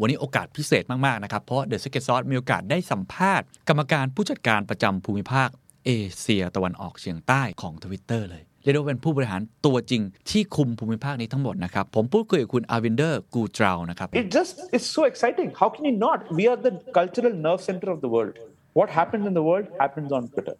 [0.00, 5.48] วันนี้โอกาสพิเศษมาก ๆ นะครับ เพราะ The Secret Sauce มีโอกาสได้สัมภาษณ์ กรรมการผู้จัดการประจำภูมิภาค
[5.86, 15.48] เอเชียตะวันออกเฉียงใต้ของ Twitter เลยเรียกได้ว่าเป็นผู้บริหารตัวจริงที่คุมภูมิภาคนี้ทั้งหมดนะครับ ผมพูดคุยกับคุณอาวินเดอร์กูตราวนะครับ It just is so exciting.
[15.60, 16.18] How can you not?
[16.38, 18.34] We are the cultural nerve center of the world.
[18.78, 20.56] What happens in the world happens on Twitter.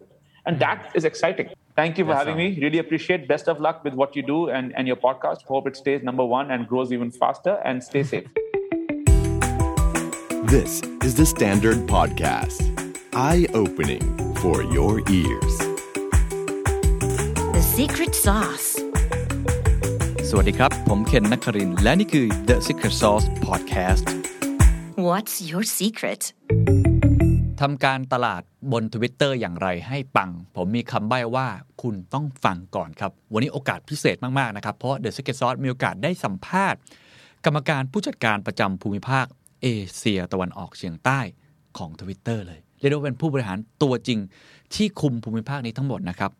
[0.47, 1.47] And that is exciting.
[1.79, 2.43] Thank you for Yes, having sir.
[2.43, 2.47] me.
[2.65, 3.21] Really appreciate.
[3.33, 5.39] Best of luck with what you do and, and your podcast.
[5.51, 8.27] Hope it stays number one and grows even faster and stay safe.
[10.57, 12.59] This is the Standard Podcast.
[13.13, 14.05] Eye opening
[14.41, 15.53] for your ears.
[17.55, 18.67] The secret sauce.
[20.29, 24.05] สวัสดีครับ ผมเคนนักครินทร์และนี่คือ The Secret Sauce Podcast
[25.07, 26.21] What's your secret?
[27.61, 28.41] ทำการตลาด
[28.71, 31.47] บน Twitter อย่างไรให้ปัง ผมมีคำใบ้ว่า
[31.81, 36.79] คุณต้องฟังก่อนครับ วันนี้โอกาสพิเศษมาก ๆ นะครับ เพราะ The Secret Sauce มีโอกาสได้สัมภาษณ์
[37.45, 39.25] กรรมการผู้จัดการประจำภูมิภาค
[39.61, 41.19] เอเชียตะวันออกเฉียงใต้
[41.77, 44.19] ของ Twitter เลย เรียกได้ว่าเป็นผู้บริหารตัวจริง
[44.75, 46.31] ที่คุมภูมิภาคนี้ทั้งหมดนะครับ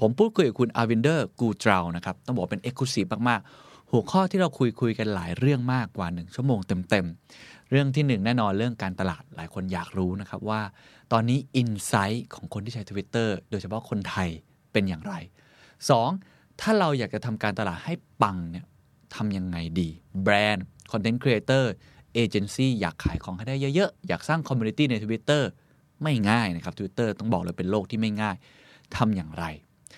[0.00, 6.58] ผมพูดคุยกับคุณอาวินเดอร์กูตราวนะครับ ต้องบอกเป็น exclusive มาก ๆ หัวข้อที่เราคุยคุยกันหลายเรื่องมากกว่า 1 ชั่วโมง
[6.90, 7.06] เต็ม
[7.38, 10.60] ๆ เรื่องที่หนึ่งแน่นอนเรื่องการตลาดหลายคนอยากรู้นะครับว่า
[11.12, 14.28] ตอนนี้ insight ของคนที่ใช้ Twitter โดยเฉพาะคนไทย
[14.72, 15.14] เป็นอย่างไร
[15.88, 16.60] 2.
[16.60, 18.64] ถ้าเราอยากจะทำการตลาดให้ปังเนี่ย
[19.14, 19.88] ทำยังไงดี
[20.22, 21.72] แบรนด์ content creator
[22.16, 25.42] เอเจนซี่อยากขายของให้ได้เยอะๆ อยากสร้าง community ใน Twitter
[26.02, 28.36] ไม่ง่ายนะครับ Twitter ต้องบอกเลยเป็นโลกที่ไม่ง่าย
[28.96, 29.44] ทำอย่างไร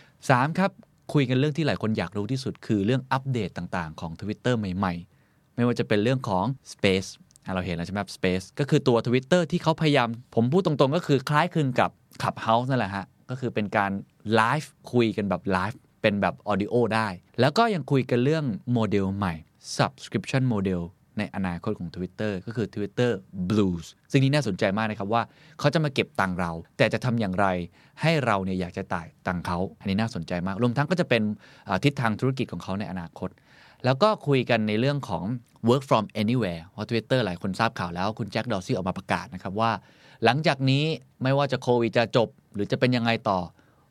[0.02, 0.58] 3.
[0.58, 0.70] ครับ
[1.12, 7.08] คุยกันเรื่องที่หลายคนอยากรู้ที่สุด คือเรื่องอัปเดตต่างๆ ของ Twitter ใหม่ๆ ไม่ว่าจะเป็นเรื่องของ Space
[7.44, 13.90] อเราเห็นแล้วใช่ไหมครับ Space ก็คือตัว Twitter ที่เขาพยายาม ผมพูดตรงๆ ก็คือคล้ายคลึงกับ Clubhouse นั่นแหละฮะ ก็คือเป็นการ
[14.34, 17.08] ไลฟ์คุยกันแบบไลฟ์เป็นแบบ audio ได้
[17.40, 19.34] แล้วก็ยังคุยกันเรื่องโมเดลใหม่
[19.76, 20.82] Subscription Model
[21.18, 23.10] ในอนาคตของ Twitter ก็คือ Twitter
[23.48, 25.22] Blue ซึ่งนี่น่าสนใจมากนะครับว่า
[25.58, 27.46] เขาจะมาเก็บตังเรา แต่จะทำอย่างไร
[28.02, 31.22] ให้เราเนี่ยอยากจะจ่ายตังเขา อันนี้น่าสนใจมาก รวมทั้งก็จะเป็น
[31.84, 33.30] ทิศทางธุรกิจของเขาในอนาคต
[33.84, 35.24] แล้วก็คุยกันในเรื่องของ
[35.68, 39.70] work from anywhere เพราะ Twitter หลายคนทราบข่าวแล้วคุณแจ็คดอร์ซี่ออกมาประกาศนะครับว่า
[40.24, 40.84] หลังจากนี้
[41.22, 43.38] ไม่ว่าจะโควิดจะจบ หรือจะเป็นยังไงต่อ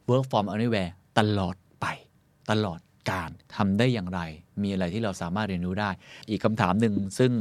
[0.09, 1.85] work from anywhere ตลอดไป
[2.51, 2.79] ตลอด
[3.09, 4.21] การทำได้อย่างไร
[4.61, 5.89] มีอะไรที่เราสามารถเรียนรู้ได้
[6.29, 7.31] อีกคำถามหนึ่งซึ่ง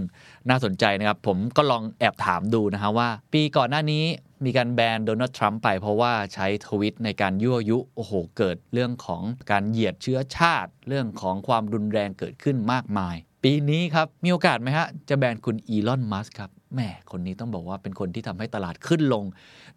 [0.49, 4.05] น่าสนใจนะครับ ผมก็ลองแอบถามดูนะฮะว่า ปีก่อนหน้านี้
[4.45, 19.25] มีการแบนโดนัลด์ทรัมป์ไปเพราะว่าใช้ทวิตในการยั่วยุ โอ้โห เกิดเรื่องของการเหยียดเชื้อชาติ เรื่องของความรุนแรงเกิดขึ้นมากมาย ปีนี้ครับ มีโอกาสไหมฮะ จะแบนคุณอีลอน มัสครับแหมคนนี้ต้องบอกว่าเป็นคนที่ทำให้ตลาดขึ้นลง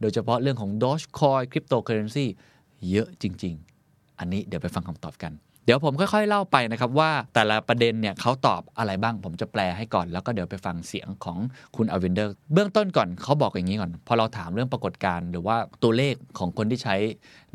[0.02, 2.26] โดยเฉพาะเรื่องของ Dogecoin Cryptocurrency
[2.90, 3.56] เยอะจริง
[3.88, 5.34] ๆ อันนี้เดี๋ยวไปฟังคำตอบกัน
[5.72, 11.38] เดี๋ยวผมค่อย ๆ เล่าไปนะครับว่าแต่ละประเด็นเนี่ยเขาตอบอะไรบ้าง ผมจะแปลให้ก่อน แล้วก็เดี๋ยวไปฟังเสียงของ
[11.76, 16.96] คุณอาร์วินเดอร์ เบื้องต้นก่อนเขาบอกอย่างนี้ก่อน พอเราถามเรื่องปรากฏการณ์หรือว่าตัวเลขของคนที่ใช้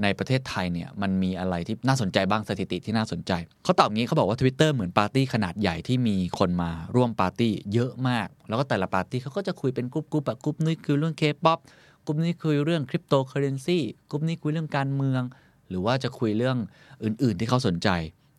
[0.03, 3.33] ในประเทศไทยเนี่ยมันมีอะไรที่น่าสนใจบ้างสถิติที่น่าสนใจ
[3.65, 11.59] เขาตอบงี้เขาบอกว่า Twitter เหมือนปาร์ตี้ขนาดใหญ่ที่มีคนมาร่วมปาร์ตี้เยอะมาก แล้วก็แต่ละปาร์ตี้เขาก็จะคุยเป็นกรุ๊ปๆแบบกรุ๊ปนี้คือเรื่องเคป๊อป
[12.05, 13.79] กรุ๊ปนี้คุยเรื่องคริปโตเคอเรนซี
[14.11, 15.23] กรุ๊ปนี้คุยเรื่องการเมือง
[15.69, 16.57] หรือว่าจะคุยเรื่อง
[17.05, 17.89] อื่น ๆ ที่เขาสนใจ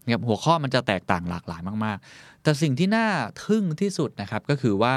[0.03, 3.07] นะครับหัวข้อมันจะแตกต่างหลากหลายมากๆ แต่สิ่งที่น่า
[3.45, 4.95] ทึ่งที่สุดนะครับก็คือว่า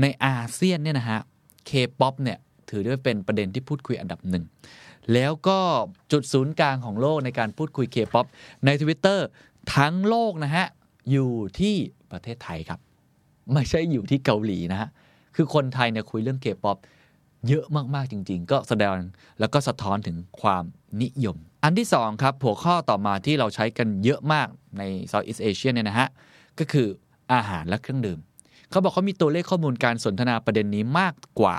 [0.00, 1.20] ในอาเซียนเนี่ยนะฮะ
[1.66, 1.70] เค
[2.00, 2.38] ป๊อปเนี่ย
[2.70, 4.44] ถือได้ว่าเป็นประเด็นที่พูดคุยอันดับหนึ่ง
[5.12, 5.58] แล้วก็
[6.12, 8.26] จุดศูนย์กลางของโลกในการพูดคุยเคป๊อป
[8.64, 9.20] ใน Twitter
[9.76, 10.66] ทั้งโลกนะฮะ
[11.10, 11.74] อยู่ที่
[12.12, 12.80] ประเทศไทยครับ
[13.52, 14.88] ไม่ใช่อยู่ที่เกาหลีนะฮะ
[15.36, 16.76] คือคนไทยเนี่ยคุยเรื่องเคป๊อป
[17.48, 17.64] เยอะ
[17.94, 18.96] มาก ๆ จริง ๆ ก็แสดง
[19.40, 20.64] แล้วก็สะท้อนถึงความ
[21.02, 26.08] นิยม อันที่สองครับหัวข้อต่อมาที่เราใช้กันเยอะมากใน Southeast Asia เนี่ยนะฮะ
[26.58, 26.88] ก็คือ
[27.32, 28.18] อาหารและเครื่องดื่ม
[28.70, 31.56] เขาบอกเขามีตัวเลขข้อมูลการสนทนาประเด็นนี้มากกว่า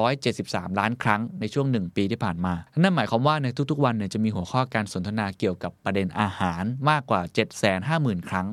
[0.00, 7.20] 273 ล้านครั้งในช่วง 1 ปีที่ผ่านมา นั่นหมายความว่าในทุกๆ วันเนี่ยจะมีหัวข้อการสนทนาเกี่ยวกับประเด็นอาหารมากกว่า
[7.74, 8.46] 750,000 ครั้ง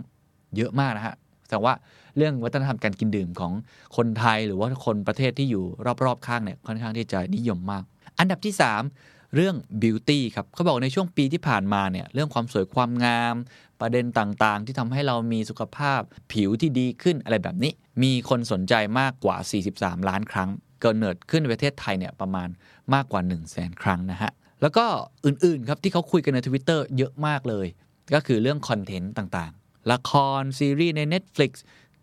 [0.55, 1.15] เยอะมากนะฮะ
[1.49, 1.73] แต่ว่า
[2.17, 3.53] เรื่องวัฒนธรรมการกินดื่มของ
[3.97, 5.63] คนไทยหรือว่าคนประเทศที่อยู่
[6.05, 7.83] รอบๆ ข้างเนี่ยค่อนข้างที่จะนิยมมาก
[8.19, 13.35] อันดับที่ 3 เรื่องบิวตี้ครับเขาบอกในช่วงปีที่ผ่านมาเนี่ยเรื่องความสวยความงาม
[13.81, 16.01] ประเด็นต่างๆ ที่ทำให้เรามีสุขภาพ
[16.31, 17.71] ผิวที่ดีขึ้นอะไรแบบนี้
[18.03, 19.37] มีคนสนใจมากกว่า
[19.73, 20.49] 43 ล้านครั้ง
[20.81, 22.49] เกิดเนิดขึ้นในประเทศไทยเนี่ยประมาณ
[22.93, 24.31] มากกว่า 1 0 0 0 0แสนครั้งนะฮะ
[24.61, 24.85] แล้วก็
[25.25, 27.67] อื่นๆครับที่เขาคุยกันใน Twitter เยอะมากเลย
[28.13, 31.51] ก็คือเรื่องคอนเทนต์ต่างๆ ละครซีรีส์ใน Netflix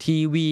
[0.04, 0.48] ทีวี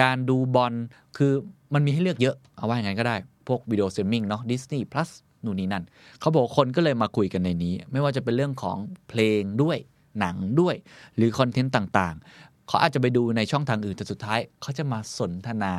[0.00, 0.74] การดูบอล
[1.16, 1.32] คือ
[1.74, 3.16] มันมีให้เลือกเยอะ เอาว่าอย่างนั้นก็ได้
[3.48, 5.10] พวกวิดีโอสตรีมมิ่งเนาะ Disney Plus
[5.46, 5.84] นู่นนี่นั่น
[6.20, 8.76] เขาบอกคนก็เลยมาคุยกันในนี้ ไม่ว่าจะเป็นเรื่องของ
[9.08, 9.78] เพลงด้วย
[10.20, 10.74] หนังด้วย
[11.16, 15.74] หรือคอนเทนต์ต่างๆ เขาอาจจะไปดูในช่องทางอื่นแต่สุดท้ายเขาจะมาสนทนา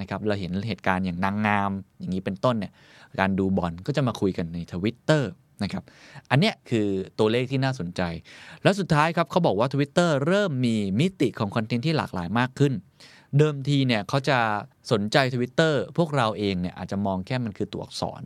[0.00, 2.72] นะครับเราเห็นเหตุการณ์อย่างนางงาม อย่างนี้เป็นต้นเนี่ย
[3.20, 5.30] การดูบอลก็จะมาคุยกันในทวิตเตอร์
[5.62, 5.84] นะครับ
[6.30, 6.86] อันเนี้ยคือ
[7.18, 8.02] ตัวเลขที่น่าสนใจ
[8.62, 12.72] แล้วสุดท้ายครับเขาบอกว่า Twitter เริ่มมีมิติของคอนเทนต์ที่หลากหลายมากขึ้น
[13.38, 14.38] เดิมทีเนี่ยเขาจะ
[14.92, 18.22] สนใจ Twitter พวกเราเองเนี่ยอาจจะมองแค่มันคือตัวอักษร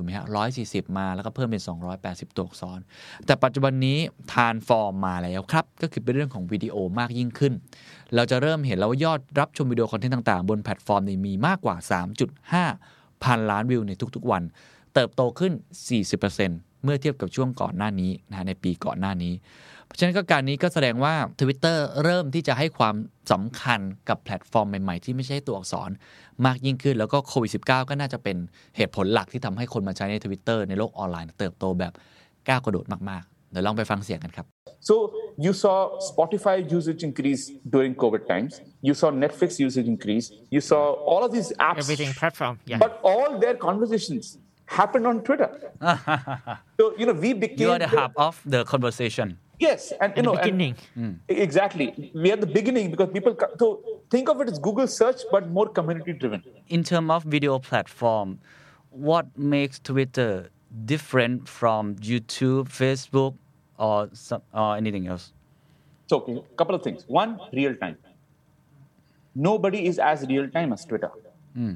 [0.00, 1.62] ถูกไหมฮะร้อยสี่สิบมาแล้วก็เพิ่มเป็น
[1.98, 2.78] 280 ตัวอักษร
[3.26, 3.98] แต่ปัจจุบันนี้
[4.32, 7.52] transform มาแล้วครับ ก็คือเป็นเรื่องของวิดีโอมากยิ่งขึ้น
[8.14, 11.76] เราจะเริ่มเห็นแล้วว่ายอดรับชมวิดีโอคอนเทนต์ต่างๆ บนแพลตฟอร์มนี้มีมากกว่า
[12.50, 14.42] 3.5 พันล้านวิวในทุกๆวัน
[14.94, 15.52] เติบโตขึ้น
[16.18, 19.32] 40%เมื่อเทียบกับช่วงก่อนหน้านี้นะฮะในปีก่อนหน้านี้
[19.90, 22.94] เพราะฉะนั้นก็การนี้ก็แสดงว่า Twitter เริ่มที่จะให้ความ
[23.32, 25.90] สำคัญกับแพลตฟอร์มใหม่ๆ ที่ไม่ใช่ตัวอักษร
[26.46, 28.36] มากยิ่งขึ้น แล้วก็โควิด -19 ก็น่าจะเป็น
[28.76, 31.92] เหตุผลหลักที่ทำให้คนมาใช้ใน Twitter ในโลกออนไลน์เติบโตแบบ
[32.48, 34.46] ก้าวกระโดดมากๆ เดี๋ยวลองไปฟังเสียงกันครับ
[34.88, 34.94] So
[35.44, 35.76] you saw
[36.10, 37.42] Spotify usage increase
[37.74, 38.52] during COVID times.
[38.88, 40.26] You saw Netflix usage increase.
[40.54, 41.80] You saw all of these apps.
[41.84, 42.54] Everything platform.
[42.70, 42.78] Yeah.
[42.84, 44.24] But all their conversations
[44.78, 45.50] happened on Twitter.
[46.78, 49.28] so you know we became you are the hub of the conversation
[49.60, 50.74] Yes, and you know, and- beginning.
[50.98, 51.16] Mm.
[51.28, 52.10] exactly.
[52.14, 53.36] We are the beginning because people.
[53.58, 53.68] So
[54.14, 56.42] think of it as Google search, but more community driven.
[56.68, 58.38] in terms of video platform,
[58.90, 60.30] what makes Twitter
[60.92, 63.34] different from YouTube, Facebook,
[63.78, 65.32] or some, or anything else?
[66.06, 67.04] So, okay, couple of things.
[67.06, 67.98] One, real time.
[69.34, 71.10] Nobody is as real time as Twitter.
[71.54, 71.74] Hmm.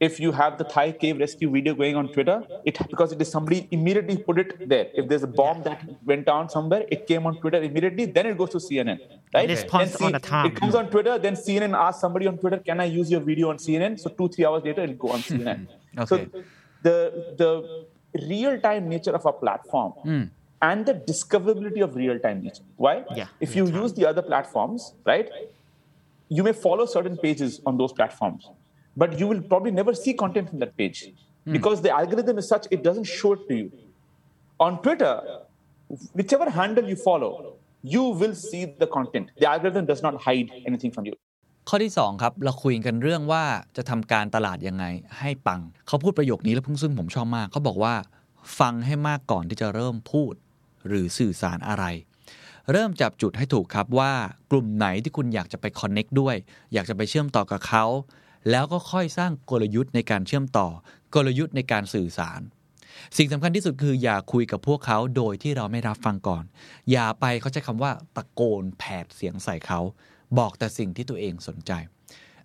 [0.00, 3.30] If you have the Thai cave rescue video going on Twitter, it because it is
[3.30, 4.86] somebody immediately put it there.
[4.94, 8.06] If there's a bomb that went down somewhere, it came on Twitter immediately.
[8.06, 9.00] Then it goes to CNN,
[9.34, 9.48] right?
[9.48, 10.46] Response Then on the time.
[10.46, 11.18] It comes on Twitter.
[11.18, 14.28] Then CNN asks somebody on Twitter, "Can I use your video on CNN?" So two,
[14.28, 15.66] three hours later, it'll go on CNN.
[15.98, 16.06] Okay.
[16.06, 16.42] So
[16.82, 16.96] the
[17.42, 17.50] the
[18.28, 19.92] real time nature of a platform
[20.62, 22.62] and the discoverability of real time nature.
[22.76, 23.04] Why?
[23.14, 25.28] Yeah, If you use the other platforms, right?
[26.28, 28.48] You may follow certain pages on those platforms,
[29.00, 30.98] but you will probably never see content from that page
[31.56, 33.68] because the algorithm is such it doesn't show it to you.
[34.66, 35.14] On Twitter,
[36.18, 37.32] whichever handle you follow,
[37.94, 39.26] you will see the content.
[39.42, 41.14] The algorithm does not hide anything from you.
[41.68, 43.44] ข้อที่ 2 ครับ เราคุยกันเรื่องว่า
[43.76, 44.84] จะทำการตลาดยังไง
[45.18, 47.94] ให้ปัง เขาพูดประโยคนี้แล้วซึ่งผมชอบมาก เขาบอกว่า
[48.58, 50.34] ฟังให้มากก่อนที่จะเริ่มพูด
[50.86, 51.84] หรือสื่อสารอะไร
[52.72, 54.12] เริ่มจับจุดให้ถูกครับว่า
[54.50, 56.36] กลุ่มไหนที่คุณอยากจะไปคอนเน็กด้วย
[56.74, 57.84] อยากจะไปเชื่อมต่อกับเขา
[58.50, 60.68] แล้วก็ค่อยสร้างกลยุทธ์ในการเชื่อมต่อ
[61.14, 62.40] กลยุทธ์ในการสื่อสาร
[63.16, 66.44] สิ่งสำคัญที่สุดคืออย่าคุยกับพวกเขาโดยที่เราไม่รับฟังก่อน
[66.90, 69.80] อย่าไปเขาใช้คำว่าตะโกนแผดเสียงใส่เขา
[70.38, 71.72] บอกแต่สิ่งที่ตัวเองสนใจ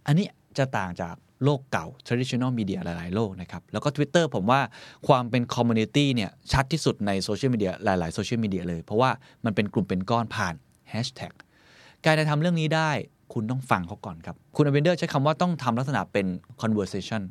[0.06, 4.62] อันนี้จะต่างจากโลกเก่า traditional media หลาย ๆ โลกนะครับ แล้วก็ Twitter ผมว่า
[5.07, 9.12] ความเป็น community เนี่ยชัดที่สุดในโซเชียลมีเดียหลาย ๆ โซเชียลมีเดียเลย เพราะว่า
[9.46, 10.56] มันเป็นกลุ่มเป็นก้อนผ่าน
[10.94, 11.34] hashtag
[12.06, 12.92] การจะทำเรื่องนี้ได้
[13.33, 16.25] คุณต้องฟังเขาก่อนครับ คุณอเวนเดอร์ใช้คำว่าต้องทำลักษณะเป็น
[16.62, 17.21] conversation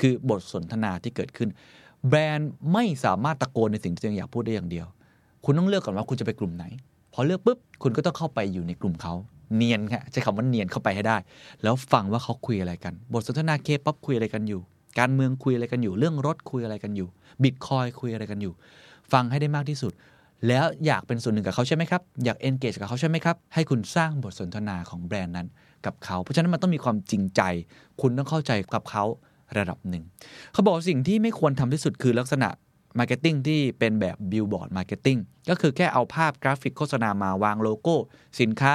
[0.00, 1.48] คือบทสนทนาที่เกิดขึ้น
[2.08, 4.86] แบรนด์ไม่สามารถตะโกนในสิ่งที่ตัวเองอยากพูดได้อย่างเดียว
[5.44, 6.64] คุณต้องเลือกก่อนว่าคุณจะไปกลุ่มไหน
[7.12, 9.14] พอเลือกปุ๊บ คุณก็ต้องเข้าไปอยู่ในกลุ่มเขา
[9.56, 11.16] เนียนครับใช้คำว่าเนียนเข้าไปให้ได้
[11.62, 14.60] แล้วฟังว่าเขาคุยอะไรกัน บทสนทนาเคป๊อปคุยอะไรกันอยู่
[14.98, 17.08] การเมืองคุยอะไรกันอยู่ เรื่องรถคุยอะไรกันอยู่
[17.42, 18.52] บิตคอยคุยอะไรกันอยู่
[19.12, 19.92] ฟังให้ได้มากที่สุด
[20.46, 25.48] แล้วอยากเป็นส่วนหนึ่งกับเขาใช่ไหมครับ อยาก engage กับเขาใช่ไหมครับ ให้คุณสร้างบทสนทนาของแบรนด์นั้น
[25.86, 27.42] กับเขา เพราะฉะนั้นมันต้องมีความจริงใจ
[28.00, 29.04] คุณต้องเข้าใจกับเขา
[29.58, 30.04] ระดับหนึ่ง
[30.52, 32.48] เขาบอกสิ่งที่ไม่ควรทำที่สุดคือลักษณะ
[32.98, 35.18] marketing ที่เป็นแบบ billboard marketing
[35.50, 37.94] ก็คือแค่เอาภาพกราฟิกโฆษณามาวางโลโก้
[38.40, 38.74] สินค้า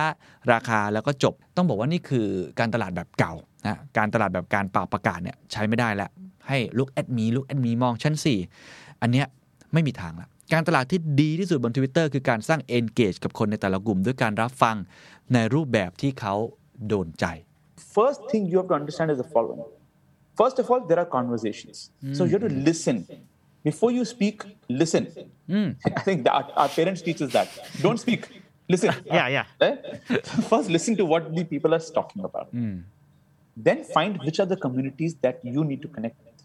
[0.52, 2.28] ราคาแล้วก็จบ ต้องบอกว่านี่คือ
[2.60, 3.34] การตลาดแบบเก่า
[3.66, 6.10] นะการตลาดแบบการป่าวประกาศเนี่ยใช้ไม่ได้แล้ว
[6.48, 8.16] hey look at me look at me มองฉัน
[8.60, 9.28] สิ อันเนี้ย
[9.74, 14.76] ไม่มีทางละ การตลาดที่ดีที่สุดบน Twitter คือการสร้าง engage กับคนในแต่ละกลุ่ม ด้วยการรับฟัง
[15.34, 16.36] ในรูปแบบที่เขา
[16.88, 17.26] โดนใจ
[17.98, 19.62] First thing you have to understand is the following.
[20.40, 21.78] First of all, there are conversations.
[22.18, 22.98] So you have to listen.
[23.70, 24.38] Before you speak,
[24.82, 25.04] listen.
[26.00, 27.48] I think that our, our parents teach us that.
[27.86, 28.22] Don't speak.
[28.74, 28.90] Listen.
[29.18, 29.46] Yeah, yeah.
[29.64, 29.78] Right?
[30.52, 32.48] First, listen to what the people are talking about.
[33.68, 36.40] Then find which are the communities that you need to connect with.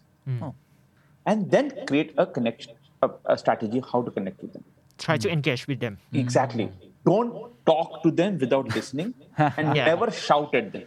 [1.31, 2.75] And then create a connection,
[3.07, 4.65] a, a strategy how to connect with them.
[5.05, 5.95] Try to engage with them.
[6.25, 6.67] Exactly.
[7.11, 7.33] Don't
[7.71, 9.09] talk to them without listening
[9.59, 9.87] and Yeah.
[9.93, 10.85] never shout at them.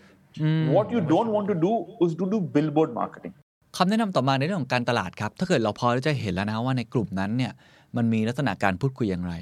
[0.75, 1.73] What you don't want to do
[2.05, 3.33] is to do billboard marketing.
[3.77, 7.53] คำแนะนำต่อมาในเรื่องของการตลาดครับ ถ้าเกิดเราพอจะเห็นแล้วนะว่าในกลุ่มนั้นเนี่ย
[7.97, 9.33] มันมีลักษณะการพูดคุยอย่างไร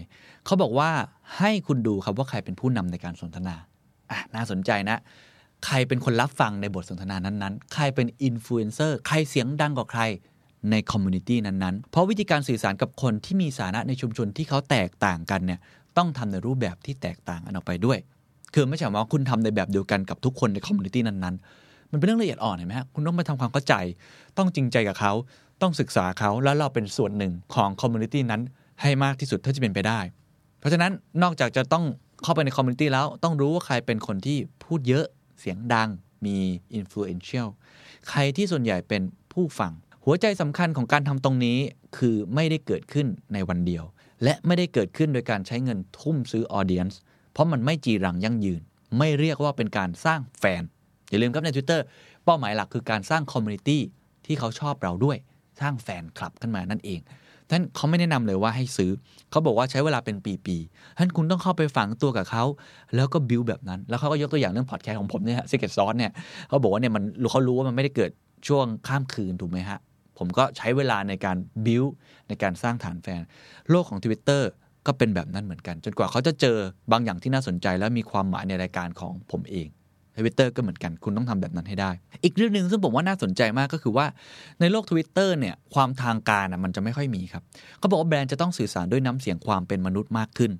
[0.45, 0.89] เขาบอกว่า
[1.37, 3.55] ให้คุณดูครับว่าใครเป็นผู้นำในการสนทนา
[4.11, 4.97] อะน่าสนใจนะ
[5.65, 10.01] ใครเป็นคนรับฟังในบทสนทนานั้นๆ ใครเป็นอินฟลูเอนเซอร์ ใครเสียงดังกว่าใคร
[10.71, 15.59] ใน community นั้นๆ เพราะวิธีการสื่อสารกับคนที่มีสถานะในชุมชนที่เขาแตกต่างกันเนี่ย
[15.97, 17.97] ต้องทำในรูปแบบที่แตกต่างกันออกไปด้วย
[18.53, 23.73] คือไม่ใช่ว่าคุณทำในแบบเดียวกันกับทุกคนใน community นั้นๆ มันเป็นเรื่องละเอียดอ่อนเห็นไหมฮะคุณต้องไปทำความเข้าใจ
[24.37, 25.13] ต้องจริงใจกับเขา
[25.61, 28.41] ต้องศึกษาเขาแล้วเราเป็นส่วนหนึ่งของ community นั้น
[28.81, 29.99] ให้มากที่สุดเท่าที่เป็นไปได้
[30.59, 30.91] เพราะฉะนั้น
[31.23, 31.85] นอกจากจะต้อง
[32.23, 35.05] เข้าไปใน community แล้ว ต้องรู้ว่าใครเป็นคนที่พูดเยอะ
[35.39, 35.89] เสียงดัง
[36.25, 36.37] มี
[36.75, 37.47] influential
[38.09, 39.01] ใครที่ส่วนใหญ่เป็น
[39.33, 39.71] ผู้ฟัง
[40.11, 41.57] หัวใจสำคัญของการทำตรงนี้
[41.97, 43.83] คือไม่ได้เกิดขึ้นในวันเดียว
[44.23, 46.99] และไม่ได้เกิดขึ้นโดยการใช้เงินทุ่มซื้อ audience
[47.33, 48.61] เพราะมันไม่จีรังยั่งยืน
[48.97, 50.63] ไม่เรียกว่าเป็นการสร้างแฟน
[51.09, 51.81] อย่าลืมครับใน Twitter
[52.25, 53.81] เป้าหมายหลักคือการสร้าง community
[54.25, 55.17] ที่เขาชอบเราด้วย
[55.61, 56.99] สร้างแฟนคลับขึ้นมานั่นเอง
[57.49, 58.91] ท่านเขาไม่แนะนำเลยว่าให้ซื้อ
[59.31, 62.43] เขาบอกว่าใช้เวลาเป็นปีๆท่านคุณต้องเข้าไปฝังตัวกับเขา
[62.95, 66.11] แล้วก็บิวแบบนั้น แล้วเขาก็ยกตัวอย่างเรื่องพอดแคสต์ของผมเนี่ย The Secret Sauce เนี่ย
[66.47, 68.11] เขาบอกว่าเนี่ยมันเขารู้ว่ามันไม่ได้เกิด
[68.47, 69.79] ช่วงข้ามคืนถูกไหมฮะ
[70.19, 71.83] ผมก็ใช้เวลาในการบิว
[72.27, 73.21] ในการสร้างฐานแฟน
[73.69, 74.43] โลกของ Twitter
[74.87, 76.57] ก็เป็นแบบนั้นเหมือนกัน จนกว่าเขาจะเจอ
[76.91, 79.67] บางอย่างที่น่าสนใจ และมีความหมายในรายการของผมเอง
[80.17, 81.91] ทวิตเตอร์ก็เหมือนกันคุณต้องทำแบบนั้นให้ได้
[82.23, 84.05] อีกเรื่องหนึ่งซึ่งผมว่าน่าสนใจมากก็คือว่า
[84.59, 87.43] ในโลก Twitter เนี่ยความทางการมันจะไม่ค่อยมีครับ
[87.79, 90.51] เขาบอกว่าแบรนด์จะต้องสื่อสารด้วยน้ำเสียงความเป็นมนุษย์มากขึ้น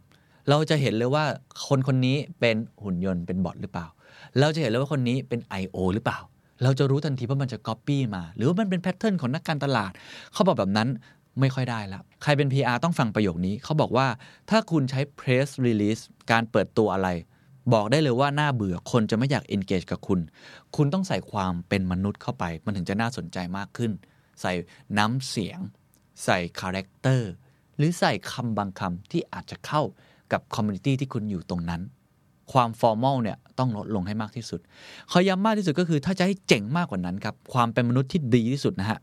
[0.49, 1.23] เราจะเห็นเลยว่า
[1.67, 3.87] คนคนนี้เป็นหุ่นยนต์เป็นบอทหรือเปล่า
[4.39, 5.77] เราจะเห็นเลยว่าคนนี้เป็น I.O.
[5.93, 6.19] หรือเปล่า
[6.63, 9.91] เราจะรู้ทันทีว่ามันจะ Copy มา หรือว่ามันเป็น pattern ของนักการตลาด
[10.33, 10.89] เขาบอกแบบนั้น
[11.39, 14.07] ไม่ค่อยได้แล้ว ใครเป็น PR ต้องฟังประโยคนี้ เขาบอกว่า
[14.49, 16.01] ถ้าคุณใช้ press release
[16.31, 17.09] การเปิดตัวอะไร
[17.73, 20.19] บอกได้เลยว่าน่าเบื่อคนจะไม่อยาก engage กับคุณ
[20.75, 23.91] คุณต้องใส่ความเป็นมนุษย์เข้าไป มันถึงจะน่าสนใจมากขึ้น
[24.41, 24.51] ใส่
[24.97, 25.59] น้ำเสียง
[26.23, 27.31] ใส่ character
[27.77, 29.81] หรือใส่คำบางคำที่อาจจะเข้า
[30.31, 31.81] กับ community ที่คุณอยู่ตรงนั้น
[32.51, 34.59] ความ formal เนี่ยต้องลดลงให้มากที่สุด
[35.09, 38.99] เขาย้ำมากที่สุดก็คือถ้าจะให้เจ๋งมากกว่านั้นครับความเป็นมนุษย์ที่ดีที่สุดนะฮะ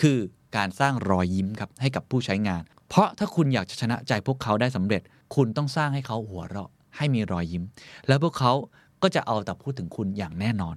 [0.00, 0.18] คือ
[0.56, 5.02] การสร้างรอยยิ้มครับให้กับผู้ใช้งาน เพราะถ้าคุณอยากจะชนะใจพวกเขาได้สำเร็จ
[5.34, 7.64] คุณต้องสร้างให้เขาหัวเราะ ให้มีรอยยิ้ม
[8.08, 8.52] แล้วพวกเขา
[9.02, 10.76] ก็จะเอาแต่พูดถึงคุณอย่างแน่นอน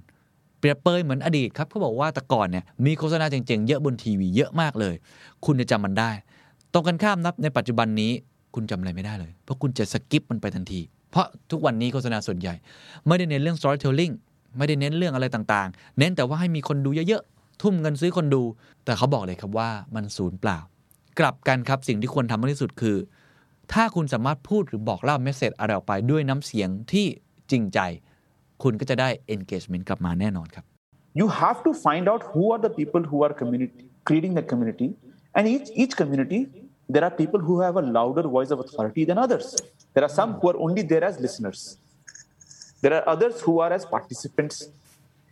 [0.58, 4.94] เปรียบเปรยเหมือนอดีตครับเขาบอกว่าแต่ก่อนเนี่ยมีโฆษณาเจ๋งๆเยอะบนทีวีเยอะมากเลย
[5.44, 6.10] คุณจะจำมันได้
[6.72, 8.12] ตรงกันข้ามนับในปัจจุบันนี้
[8.54, 10.80] คุณจำอะไรไม่ได้เลย เพราะคุณจะสกิปมันไปทันที
[11.12, 12.54] เพราะทุกวันนี้โฆษณาส่วนใหญ่
[13.06, 14.12] ไม่ได้เน้นเรื่อง storytelling
[14.58, 18.42] ไม่ได้เน้นเรื่องอะไรต่างๆ เน้นแต่ว่าให้มีคนดูเยอะๆ ทุ่มเงินซื้อคนดู
[18.84, 20.58] แต่เขาบอกเลยครับว่ามันศูนย์เปล่า
[21.18, 22.96] กลับกันครับสิ่งที่ควรทำมากที่สุดคือ
[23.72, 27.06] ถ้าคุณสามารถพูดหรือบอกเล่าเมสเซจอะไรออกไปด้วยน้ำเสียงที่
[27.50, 27.78] จริงใจ
[28.62, 30.64] คุณก็จะได้ engagement กลับมาแน่นอนครับ
[31.20, 34.88] you have to find out who are the people who are community, creating the community.
[35.36, 36.40] And each, each community,
[36.88, 39.46] there are people who have a louder voice of authority than others.
[39.94, 41.76] There are some who are only there as listeners.
[42.80, 44.68] There are others who are as participants.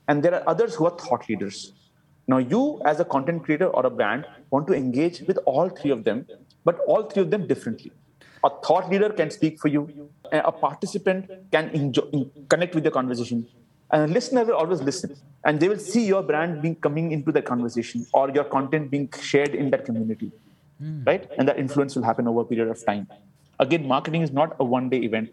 [0.09, 1.73] And there are others who are thought leaders.
[2.27, 5.91] Now, you as a content creator or a brand want to engage with all three
[5.91, 6.27] of them,
[6.65, 7.93] but all three of them differently.
[8.45, 10.11] A thought leader can speak for you.
[10.33, 12.05] A participant can enjoy,
[12.49, 13.47] connect with the conversation.
[13.91, 15.17] And a listener will always listen.
[15.45, 19.09] And they will see your brand being coming into the conversation or your content being
[19.21, 20.31] shared in that community.
[20.79, 21.05] Hmm.
[21.05, 21.29] Right?
[21.37, 23.09] And that influence will happen over a period of time.
[23.65, 25.31] Again, marketing is not a one-day event.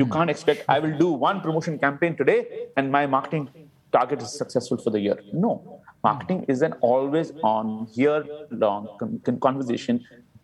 [0.00, 2.40] You can't expect I will do one promotion campaign today
[2.76, 3.44] and my marketing
[3.96, 5.18] target is successful for the year.
[5.44, 5.50] No.
[6.08, 7.64] Marketing is an always on
[8.00, 8.18] year
[8.64, 8.82] long
[9.46, 9.94] conversation.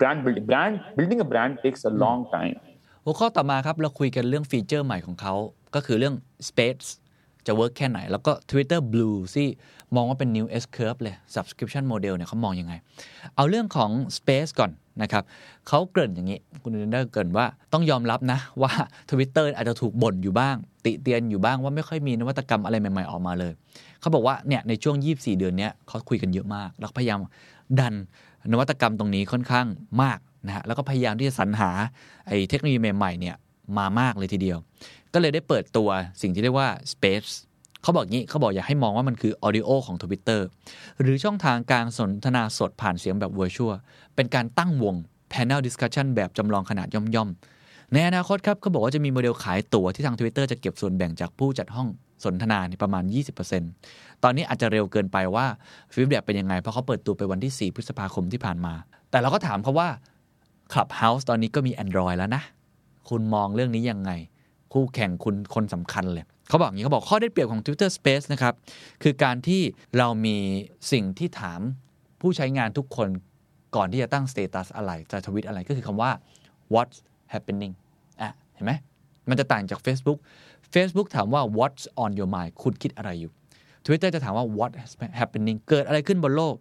[0.01, 0.45] Brand building.
[0.51, 2.57] Brand building a brand takes a long time.
[3.05, 5.35] หัวข้อต่อมาครับ เราคุยกันเรื่องฟีเจอร์ใหม่ของเขา
[5.75, 6.15] ก็คือเรื่อง
[6.49, 6.87] Space
[7.47, 9.49] จะ work แค่ไหน แล้วก็ Twitter Blue ที่
[9.95, 12.75] มองว่าเป็น new S curve เลย subscription model เนี่ยเขามองยังไง
[13.37, 14.71] เอาเรื่องของ Space ก่อน
[15.03, 15.23] นะครับ
[15.69, 18.73] เขาเกริ่นอย่างนี้ คุณเดนเดอร์เกริ่นว่าต้องยอมรับนะ ว่า
[19.11, 23.53] Twitter อาจจะถูกบ่นอยู่บ้าง ติเตียนอยู่บ้างว่าไม่ค่อยมีนวัตกรรมอะไรใหม่ๆออกมาเลย
[24.01, 27.19] เขาบอกว่าเนี่ยในช่วง 24 เดือนนี้เขาคุยกันเยอะมาก แล้วพยายาม
[27.81, 27.95] ดัน
[28.53, 29.67] นวัตกรรมตรงนี้ค่อนข้าง
[30.03, 31.71] มากนะฮะแล้วก็พยายามที่จะสรรหา
[32.27, 33.37] ไอ้เทคโนโลยีใหม่ๆเนี่ย
[33.79, 34.59] มามากเลยทีเดียว
[35.15, 35.89] ก็เลยได้เปิดตัว
[36.23, 37.33] สิ่งที่เรียกว่า Space
[37.83, 40.41] เขาบอกงี้เขาบอกอยากให้มองว่ามันคือออดิโอของ Twitter
[41.01, 43.75] หรือช่องทางการสนทนาสดผ่านเสียงแบบ Virtual
[44.15, 44.95] เป็นการตั้งวง
[45.33, 51.89] Panel Discussion แบบจำลองขนาดย่อมๆ ในอนาคตครับเขาบอกว่าจะมีโมเดลขายตั๋วที่ทาง Twitter จะเก็บส่วนแบ่งจากผู้จัดห้อง
[52.25, 53.05] สนทนาประมาณ
[53.65, 55.47] 20%ตอนนี้อาจจะเร็วเกินไปว่า
[55.93, 58.75] feedback เป็นยังไง เพราะเขาเปิดตัวไปวันที่ 4 พฤษภาคมที่ผ่านมา
[59.11, 59.89] แต่เราก็ถามเขาว่า
[60.73, 62.43] Clubhouse ตอนนี้ก็มี Android แล้วนะ
[63.09, 64.11] คุณมองเรื่องนี้ยังไง
[64.73, 68.55] คู่แข่งคุณคนสำคัญเลย เขาบอกอย่างนี้เขาบอกข้อได้เปรียบของ Twitter Space นะครับ
[69.03, 69.63] คือการที่
[69.99, 70.37] เรามี
[70.93, 71.61] สิ่งที่ถาม
[72.21, 73.09] ผู้ใช้งานทุกคน
[73.77, 76.11] ก่อนที่จะตั้ง status อะไรจะทวิตอะไรก็คือคำว่า
[76.75, 76.99] what's
[77.33, 77.73] happening
[78.21, 78.73] อะเห็นไหม
[79.29, 80.19] มันจะต่างจาก Facebook
[80.75, 83.33] Facebook ถามว่า what's on your mind คุณคิดอะไรอยู่
[83.87, 86.55] Twitter จะถามว่า what's happening เกิดอะไรขึ้นบนโลก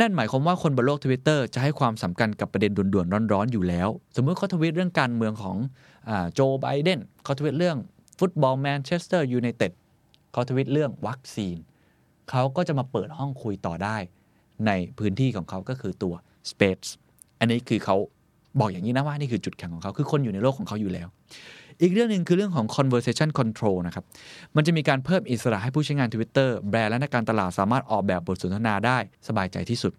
[0.00, 5.56] นั่นหมายความว่าคนบนโลก Twitter จะให้ความสำคัญกับประเด็นด่วนๆ ร้อนๆ อยู่แล้ว สมมติเขาทวิตเรื่องการเมืองของ
[6.34, 7.78] โจไบเดนเขาทวิตเรื่อง
[8.24, 9.72] ฟุตบอลแมนเชสเตอร์ยูไนเต็ด
[10.32, 11.56] เขาทวิตเรื่องวัคซีน
[12.30, 13.96] เขาก็จะมาเปิดห้องคุยต่อได้
[14.66, 16.14] ในพื้นที่ของเขาก็คือตัว
[16.50, 16.88] Space
[17.40, 17.96] อันนี้คือเขา
[18.60, 21.08] บอกอย่างนี้นะว่านี่คือจุดแข็งของเขา คือคนอยู่ในโลกของเขาอยู่แล้ว
[21.82, 24.04] อีกเรื่องหนึ่งคือเรื่องของ conversation control นะครับ
[24.56, 28.98] มันจะมีการเพิ่มอิสระให้ผู้ใช้งาน Twitter แบรนด์และนักการตลาดสามารถออกแบบบทสนทนาได้
[29.28, 29.92] สบายใจที่สุด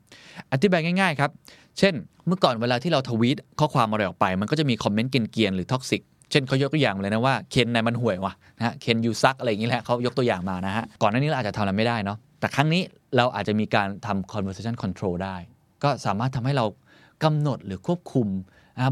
[0.51, 1.31] อธิบายง่าย ๆ ครับ
[1.79, 1.93] เช่น
[2.27, 6.01] เมื่อก่อนเวลาที่เราทวีตข้อความอะไรออกไป มันก็จะมีคอมเมนต์เกรียนๆหรือท็อกซิก
[6.33, 12.81] เช่นเขายกตัวอย่างเลยนะว่าเคนนายมันห่วยว่ะนะฮะเคนยูซักอะไรอย่างนี้แหละเขายกตัวอย่างมานะฮะก่อนหน้านี้เราอาจจะทำอะไรไม่ได้เนาะแต่ครั้งนี้
[13.17, 15.35] เราอาจจะมีการทำ conversation control ได้
[15.83, 16.65] ก็สามารถทำให้เรา
[17.23, 18.27] กำหนดหรือควบคุม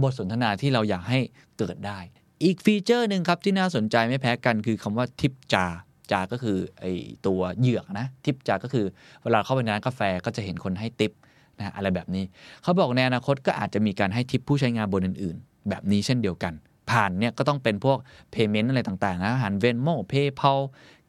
[0.03, 1.19] บทสนทนาที่เราอยากให้
[1.57, 1.99] เกิดได้
[2.43, 5.65] อีกฟีเจอร์หนึ่งครับที่น่าสนใจไม่แพ้กันคือคำว่าทิปจา
[6.11, 6.85] จาก็คือไอ
[7.27, 8.85] ตัวเหยือกนะทิปจาก็คือ
[9.23, 11.11] เวลาเข้าไปในร้านกาแฟก็จะเห็นคนให้ติป
[11.57, 12.23] นะฮะอะไรแบบนี้
[12.63, 16.53] เขาบอกในอนาคตก็อาจจะมีการให้ทิปผู้ใช้งานบนอื่น ๆ แบบนี้เช่นเดียวกัน
[16.91, 17.97] ผ่านเนี่ยก็ต้องเป็นพวก
[18.33, 20.59] Payment อะไรต่างๆนะอาหาร Venmo PayPal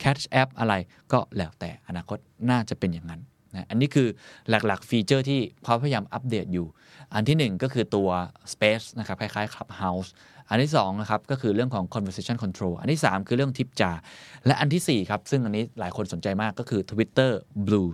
[0.03, 0.75] Cash App อะไร
[1.13, 2.19] ก็แล้วแต่อนาคต
[2.51, 3.21] น่าจะเป็นอย่างนั้น
[3.55, 4.09] นะอันนี้คือ
[4.49, 6.67] หลักๆ ฟีเจอร์ที่เขาพยายามอัปเดตอยู่
[7.15, 8.09] อันที่ 1 ก็คือตัว
[8.53, 10.09] Space นะครับคล้ายๆ Clubhouse
[10.49, 13.93] อันที่2นะครับก็คือเรื่องของ conversation control อันที่ 3 คือเรื่อง Tip Jar
[14.47, 17.33] และอันทีสี่4ครับซึ่งอันนี้หลายคนสนใจมากก็คือ Twitter
[17.67, 17.91] Blue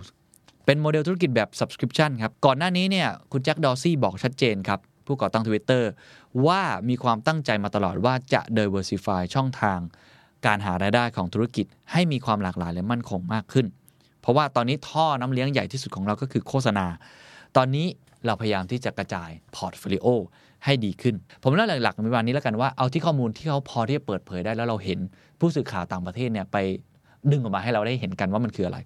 [0.65, 5.83] เป็นโมเดลธุรกิจแบบ subscription ครับ ก่อนหน้านี้เนี่ยคุณแจ็คดอซี่บอกชัดเจนครับ ผู้ก่อตั้ง Twitter
[6.47, 9.79] ว่ามีความตั้งใจมาตลอดว่าจะ diversify ช่องทาง
[10.45, 13.65] การหารายได้ของธุรกิจให้มีความหลากหลายและมั่นคงมากขึ้น
[14.21, 16.85] เพราะว่าตอนนี้ท่อน้ำเลี้ยงใหญ่ที่สุดของเราก็คือโฆษณา
[17.57, 17.85] ตอนนี้
[18.25, 20.07] เราพยายามที่จะกระจายพอร์ตโฟลิโอ
[20.65, 24.99] ให้ดีขึ้น ผมเล่าหลักๆในวันนี้แล้วกันว่าเอาที่ข้อมูลที่เขาพอที่จะเปิดเผยได้แล้วเราเห็น
[25.39, 26.57] ผู้สื่อข่าวต่างประเทศเนี่ยไป
[27.31, 28.77] ดึงออกมาให้เราได้เห็นกันว่ามันคืออะไร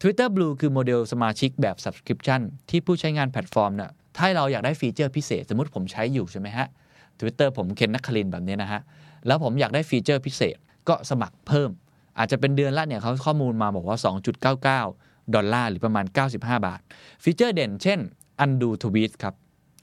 [0.00, 6.66] Twitter Blue คือโมเดลสมาชิกแบบ Subscription ที่ผู้ใช้งานแพลตฟอร์มเนี่ย ถ้าเราอยากได้ฟีเจอร์พิเศษ สมมติผมใช้อยู่ใช่ไหมฮะ
[7.18, 8.80] Twitter ผมเคน นครินทร์แบบนี้นะฮะ
[9.26, 10.56] แล้วผมอยากได้ฟีเจอร์พิเศษ
[10.88, 11.70] ก็สมัครเพิ่ม
[12.18, 13.98] อาจจะเป็นเดือนละเนี่ยเขาข้อมูลมาบอกว่า
[14.64, 16.80] 2.99 ดอลลาร์หรือประมาณ 95 บาท
[17.24, 17.98] ฟีเจอร์เด่นเช่น
[18.44, 19.34] undo tweet ครับ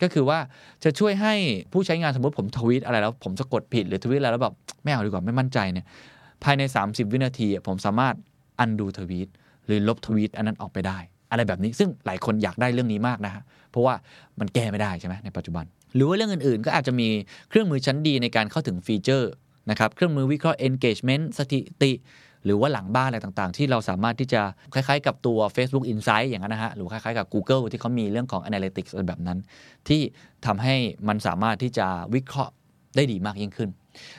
[0.01, 0.39] ก็คือว่า
[0.83, 1.33] จะช่วยให้
[1.71, 5.85] ผู้ใช้งานสมมติผมทวีตอะไรแล้วผมสะกดผิดหรือทวีตอะไรแล้วแบบไม่เอาดีกว่าไม่มั่นใจเนี่ย
[6.43, 8.15] ภายใน 30 วินาที ผมสามารถ
[8.63, 9.27] undo ทวีต
[9.65, 10.97] หรือลบทวีตอันนั้นออกไปได้
[11.31, 13.95] อะไรแบบนี้ซึ่งหลายคนอยากได้เรื่องนี้มากนะฮะ เพราะว่า
[14.39, 17.07] มันแก้ไม่ได้ใช่ไหมในปัจจุบัน หรือว่าเรื่องอื่นๆ ก็อาจจะมี
[17.49, 19.31] เครื่องมือชั้นดีในการเข้าถึงฟีเจอร์
[19.69, 21.91] นะครับเครื่องมือวิเคราะห์ engagement สถิติ
[22.45, 24.41] หรือว่าหลังบ้านอะไรต่างๆ ที่เราสามารถที่จะ
[24.73, 29.39] คล้ายๆ กับตัว Facebook Insight อย่างนั้นนะฮะ หรือคล้ายๆ กับ Google ที่เขามีเรื่องของ Analytics อะไรแบบนั้น
[29.87, 30.01] ที่
[30.45, 30.75] ทำให้
[31.07, 32.53] มันสามารถที่จะวิเคราะห์
[32.95, 33.69] ได้ดีมากยิ่งขึ้น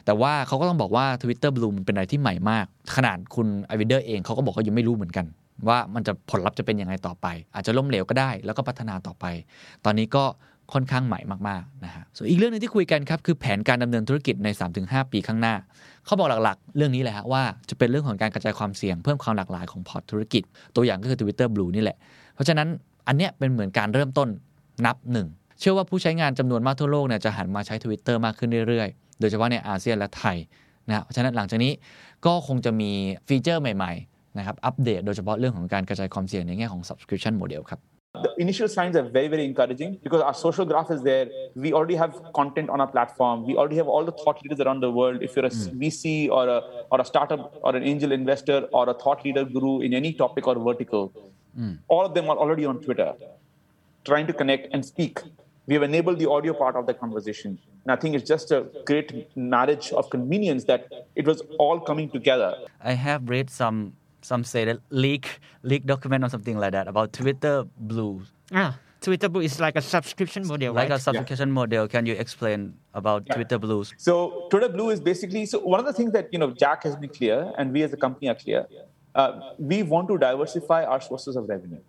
[0.05, 5.27] แต่ว่าเขาก็ต้องบอกว่า Twitter Blue มันเป็นอะไรที่ใหม่มาก ขนาดคุณอาร์วินเดอร์เองเขาก็บอกเขายังไม่รู้เหมือนกัน
[5.69, 9.25] ว่ามันจะผลลัพธ์จะเป็นยังไงต่อไป อาจจะล้มเหลวก็ได้ แล้วก็พัฒนาต่อไป
[9.85, 10.25] ตอนนี้ก็
[10.73, 14.49] ค่อนข้างใหม่มากๆนะฮะส่วนอีกเรื่องหนึงที่คุยกันครับ คือแผนการดำเนินธุรกิจใน
[14.81, 15.55] 3-5 ปีข้างหน้า
[16.05, 20.43] เขาบอกหลักๆ เรื่องนี้แหละฮะว่าจะเป็นเรื่องของการกระจายความเสี่ยงเพิ่มความหลากหลายของพอร์ตธุรกิจ
[20.77, 21.97] ตัวอย่างก็คือ Twitter Blue นี่แหละ
[22.35, 22.69] เพราะฉะนั้น
[23.09, 24.29] อันเนี้ยเป็นเหมือนการเริ่มต้น
[24.87, 25.29] นับหนึ่ง
[25.61, 30.37] เชื่อว่าผู้ใช้งานจำนวนมากทั่วโลกเนี่ยจะหันมาใช้ Twitter มากขึ้นเรื่อยๆ โดยเฉพาะในอาเซียนและไทย
[30.87, 31.73] นะเพราะฉะนั้นหลังจากนี้
[32.27, 32.91] ก็คงจะมี
[33.29, 37.82] ฟีเจอร์ใหม่ๆ นะครับอัปเดตโดยเฉพาะเรื่องของการกระจายความเสี่ยงในแง่ของ subscription model ครับ
[38.26, 41.28] The initial signs are very, very encouraging because our social graph is there.
[41.64, 43.46] We already have content on our platform.
[43.50, 45.18] We already have all the thought leaders around the world.
[45.28, 46.04] If you're a VC
[46.38, 46.60] or a,
[46.92, 50.48] or a startup or an angel investor or a thought leader guru in any topic
[50.48, 51.04] or vertical,
[51.88, 53.14] all of them are already on Twitter
[54.06, 55.22] trying to connect and speak.
[55.68, 57.60] We have enabled the audio part of the conversation.
[57.84, 60.82] And I think it's just a great marriage of convenience that
[61.16, 62.52] it was all coming together.
[62.82, 63.78] I have read some
[64.25, 65.29] some say that leak
[65.63, 69.83] leak document or something like that about Twitter Blue, Ah, Twitter Blue is like a
[69.83, 70.97] subscription model, like right?
[70.97, 71.87] a subscription model.
[71.89, 73.93] Can you explain about Twitter Blues?
[73.99, 76.97] So Twitter Blue is basically so one of the things that you know Jack has
[76.97, 78.67] been clear, and we as a company are clear.
[79.15, 81.83] Uh, we want to diversify our sources of revenue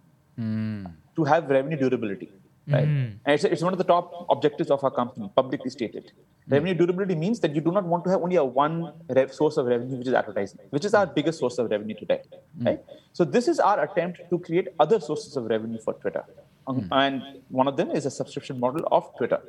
[1.16, 2.30] to have revenue durability.
[2.68, 3.18] Right, mm-hmm.
[3.26, 6.06] and it's, it's one of the top objectives of our company, publicly stated.
[6.06, 6.54] Mm-hmm.
[6.54, 9.58] Revenue durability means that you do not want to have only a one rev- source
[9.58, 12.22] of revenue, which is advertising, which is our biggest source of revenue today.
[12.24, 12.66] Mm-hmm.
[12.68, 12.80] Right,
[13.14, 16.26] so this is our attempt to create other sources of revenue for Twitter,
[16.68, 19.42] Um, and one of them is a subscription model of Twitter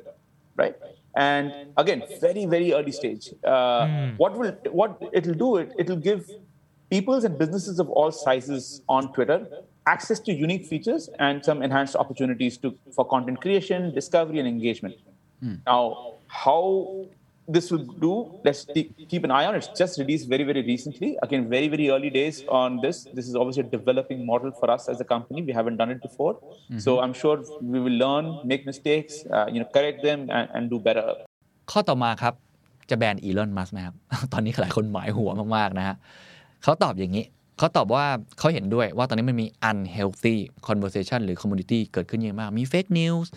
[0.57, 0.75] right?
[1.15, 3.29] And again, very very early stage.
[3.43, 5.57] Uh, What will what it'll do?
[5.57, 6.29] It it'll give
[6.89, 9.39] peoples and businesses of all sizes on Twitter
[9.94, 14.94] access to unique features and some enhanced opportunities to for content creation, discovery, and engagement.
[15.66, 15.82] Now,
[16.28, 16.62] how
[17.54, 18.12] this will do,
[18.46, 19.54] let's t- keep an eye on.
[19.60, 21.18] It's just released very, very recently.
[21.26, 22.96] Again, very, very early days on this.
[23.16, 25.42] This is obviously a developing model for us as a company.
[25.42, 26.34] We haven't done it before,
[26.84, 27.36] so I'm sure
[27.72, 31.06] we will learn, make mistakes, uh, you know, correct them, and, and do better.
[31.70, 32.34] ข้อต่อมาครับ
[32.90, 33.94] จะแบนอีลอนมัสไหมครับ
[34.32, 35.96] ตอนนี้หลายคนหมายหัวมากๆนะฮะ
[36.62, 37.24] เขาตอบอย่างนี้
[37.57, 38.05] เขาตอบว่า
[38.39, 40.35] เขาเห็นด้วยว่าตอนนี้มันมี unhealthy
[40.67, 43.27] conversation หรือ community เกิดขึ้นเยอะมาก มี fake news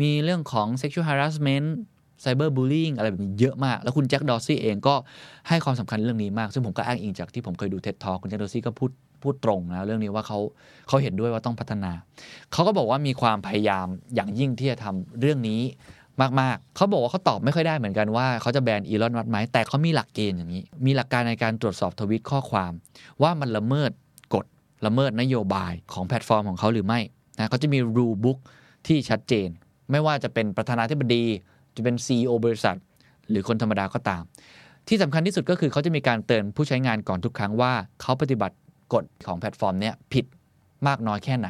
[0.00, 1.68] มีเรื่องของ sexual harassment
[2.24, 4.94] cyber bullying อะไรแบบนี้เยอะมาก แล้วคุณแจ็คดอซี่เองก็
[5.48, 8.90] ให้ความสำคัญเรื่องนี้มาก ซึ่งผมก็อ้างอิงจากที่ผมเคยดู TED Talk คุณแจ็คดอซี่ก็พูด
[9.22, 10.38] พูดตรงนะเรื่องนี้ว่าเขา
[10.88, 11.92] เขาเห็นด้วยว่าต้องพัฒนา
[12.52, 15.60] เขาก็บอกว่ามีความพยายามอย่างยิ่งที่จะทำเรื่องนี้
[16.40, 22.72] มากๆ เขาบอกว่าเขาตอบไม่ค่อยได้เหมือนกันว่าเขาจะแบนอีลอนมัสก์ไหมแต่เขามีหลักเกณฑ์อย่างนี้ มีหลักการในการตรวจสอบทวิตข้อความ
[23.22, 23.90] ว่ามันละเมิด
[24.34, 24.44] กฎ
[24.86, 27.00] ละเมิดนโยบายของแพลตฟอร์มของเขาหรือไม่
[27.38, 28.38] นะเขาจะมี rule book
[28.86, 29.48] ที่ชัดเจน
[29.90, 31.24] ไม่ว่าจะเป็นประธานาธิบดี
[31.74, 32.76] จะเป็น CEO บริษัท
[33.30, 34.22] หรือคนธรรมดาก็ตาม
[34.88, 38.56] ที่สำคัญที่สุดก็คือเขาจะมีการเตือนผู้ใช้งานก่อนทุกครั้งว่าเขาปฏิบัติ
[38.92, 40.24] กฎของแพลตฟอร์มเนี้ยผิด
[40.86, 41.48] มากน้อยแค่ไหน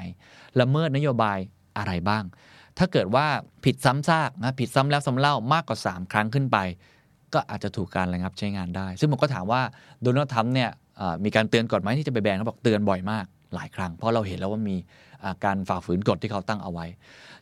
[0.61, 1.39] ละเมิดนโยบาย
[1.79, 2.25] อะไรบ้าง
[2.81, 3.27] ถ้าเกิดว่า
[3.65, 6.59] ผิดซ้ำซากนะผิดซ้ำแล้วซ้ำเล่ามากกว่า 3 ครั้งขึ้นไป
[7.35, 9.63] ก็อาจจะถูกการระงับใช้งานได้ ซึ่งผมก็ถามว่า
[10.03, 10.71] โดนัลด์ทรัมป์เนี่ย
[11.25, 14.77] มีการเตือนก่อนไหมที่จะไปแบนเขาบอกเตือนบ่อยมากหลายครั้ง เพราะเราเห็นแล้วว่ามี
[15.45, 16.87] การฝ่าฝืนกฎที่เขาตั้งเอาไว้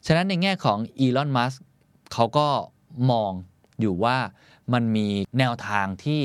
[0.07, 1.53] ฉะนั้นในแง่ของอีลอนมัส
[2.13, 2.47] เขาก็
[3.11, 3.33] มอง
[3.81, 4.17] อยู่ว่า
[4.73, 5.07] มันมี
[5.39, 6.21] แนวทางที่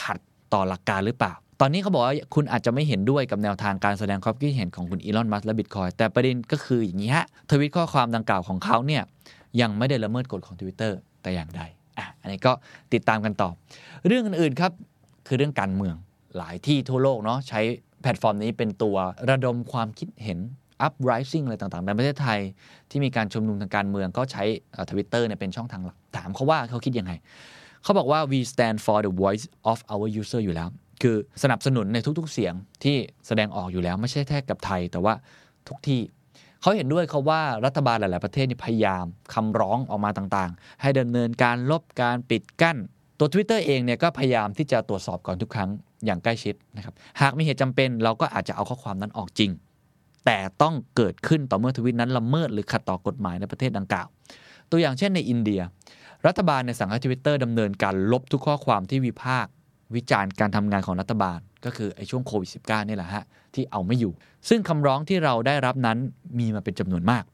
[0.00, 0.18] ขัด
[0.52, 9.02] ต่อหลักการหรือเปล่า ตอนนี้เขาบอกว่าคุณอาจจะไม่เห็นด้วยกับแนวทางการแสดงความคิดเห็นของคุณอีลอนมัสก์และบิตคอยน์แต่ประเด็นก็คืออย่างนี้ฮะทวิตข้อความดังกล่าวของเขาเนี่ย
[9.60, 10.92] ยังไม่ได้ละเมิดกฎของ Twitter
[11.22, 11.62] แต่อย่างใด
[11.98, 12.52] อะอันนี้ก็
[12.92, 13.50] ติดตามกันต่อ
[14.06, 14.72] เรื่องอื่นๆครับ
[15.26, 15.94] คือเรื่องการเมือง
[16.36, 17.60] หลายที่ทั่วโลกเนาะใช้
[18.02, 18.96] แพลตฟอร์มนี้เป็นตัว
[19.30, 20.38] ระดมความคิดเห็น
[20.86, 22.40] uprising อะไรต่างๆในประเทศไทย
[22.90, 24.42] ที่มีการชุมนุมทางการเมืองก็ใช้
[24.90, 27.12] ทวิตเตอร์เนี่ยเป็นช่องทางหลักถามเขาว่าเขาคิดยังไง
[27.82, 30.68] เขาบอกว่า we stand for the voice of our user อยู่แล้ว
[31.02, 32.54] คือสนับสนุนในทุกๆเสียง
[32.84, 35.14] ที่แสดงออกอยู่แล้วไม่ใช่แค่กับไทย แต่ว่า
[35.68, 36.00] ทุกที่
[36.60, 39.04] เขาเห็นด้วยเขาว่ารัฐบาลหลาย ๆ ประเทศนี่พยายาม
[39.34, 42.76] คำร้องออกมาต่างๆ ให้ดำเนินการลบการปิดกั้น
[43.18, 45.70] ตัว Twitter เองเนี่ยก็พยายามที่จะตรวจสอบก่อนทุกครั้ง
[46.06, 49.50] อย่างใกล้ชิดนะครับหากมีเหตุจำเป็นเราก็อาจจะเอาข้อความนั้นออกจริง
[50.26, 54.06] แต่ต้องเกิดขึ้นต่อเมื่อทวิตนั้นละเมิดหรือขัดต่อกฎหมายในประเทศดังกล่าว
[54.70, 55.60] ตัวอย่างเช่นในอินเดีย
[56.26, 59.52] รัฐบาลในสั่งให้ทวิตเตอร์ดำเนินการลบทุกข้อความที่วิพากษ์
[59.94, 64.12] วิจารณ์การทำงานของรัฐบาล ก็คือไอ้ช่วงโควิด -19 นี่แหละฮะ ที่เอาไม่อยู่
[64.48, 65.98] ซึ่งคำร้องที่เราได้รับนั้น
[66.38, 67.24] มีมาเป็นจำนวนมาก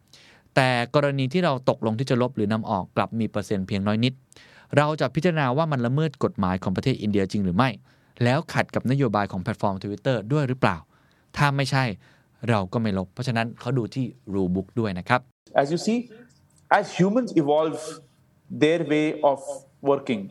[0.54, 4.12] แต่กรณีที่เราตกลงที่จะลบหรือนำออกกลับมีเปอร์เซ็นต์เพียงน้อยนิด
[4.76, 7.70] เราจะพิจารณาว่ามันละเมิดกฎหมายของประเทศอินเดียจริงหรือไม่
[8.24, 10.76] แล้วขัดกับนโยบายของแพลตฟอร์ม Twitter ด้วยหรือเปล่า
[11.36, 11.84] ถ้าไม่ใช่
[12.48, 15.20] เราก็ไม่ลบ เพราะฉะนั้นเขาดูที่ rule book ด้วยนะครับ
[15.60, 15.98] As you see,
[16.78, 17.80] as humans evolve
[18.62, 19.38] their way of
[19.90, 20.22] working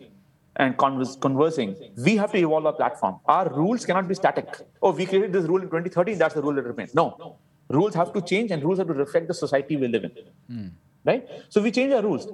[0.61, 1.69] and convers- conversing,
[2.05, 3.15] we have to evolve our platform.
[3.25, 4.49] Our rules cannot be static.
[4.81, 6.93] Oh, we created this rule in 2013, that's the rule that remains.
[6.93, 7.37] No.
[7.69, 10.11] Rules have to change and rules have to reflect the society we live in.
[10.49, 10.67] Hmm.
[11.03, 11.27] Right?
[11.49, 12.27] So we change our rules.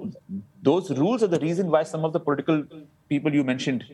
[0.62, 2.64] Those rules are the reason why some of the political
[3.08, 3.84] people you mentioned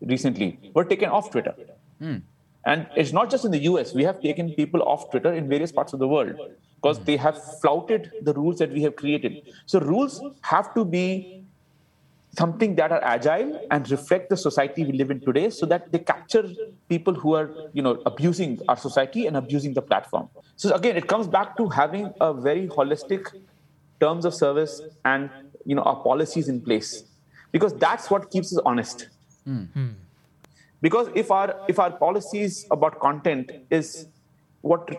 [0.00, 1.54] recently were taken off Twitter.
[2.00, 2.16] Hmm.
[2.64, 3.94] And it's not just in the US.
[3.94, 6.34] We have taken people off Twitter in various parts of the world
[6.80, 7.04] because hmm.
[7.04, 9.42] they have flouted the rules that we have created.
[9.66, 11.37] So rules have to be
[12.38, 15.98] something that are agile and reflect the society we live in today so that they
[15.98, 16.44] capture
[16.88, 20.28] people who are you know abusing our society and abusing the platform.
[20.56, 23.32] So again it comes back to having a very holistic
[24.00, 25.30] terms of service and
[25.64, 27.04] you know our policies in place.
[27.50, 29.08] Because that's what keeps us honest.
[29.44, 29.64] Hmm.
[29.76, 29.88] Hmm.
[30.80, 34.06] Because if our if our policies about content is
[34.60, 34.90] what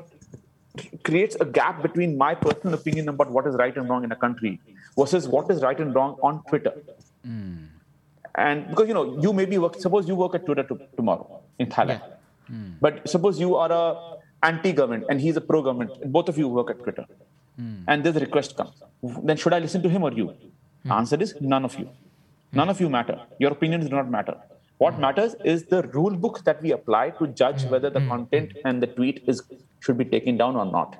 [1.03, 4.15] creates a gap between my personal opinion about what is right and wrong in a
[4.15, 4.59] country
[4.97, 6.73] versus what is right and wrong on Twitter.
[8.46, 9.74] And because you know, you may be work.
[9.84, 11.26] Suppose you work at Twitter to, tomorrow
[11.58, 12.02] in Thailand,
[12.84, 13.84] but suppose you are a
[14.50, 15.90] anti-government and he's a pro-government.
[16.02, 17.06] And both of you work at Twitter,
[17.90, 18.76] and this request comes.
[19.28, 20.26] Then should I listen to him or you?
[20.98, 21.88] Answer is none of you.
[22.52, 23.16] None of you matter.
[23.38, 24.36] Your opinions do not matter.
[24.82, 28.82] What matters is the rule book that we apply to judge whether the content and
[28.82, 29.42] the tweet is
[29.84, 30.90] should be taken down or not.